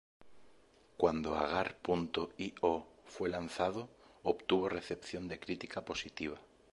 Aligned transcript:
Cuando 0.97 1.35
Agar.io 1.35 2.87
fue 3.05 3.29
lanzado 3.29 3.87
obtuvo 4.23 4.67
recepción 4.67 5.27
de 5.27 5.39
crítica 5.39 5.85
positiva. 5.85 6.41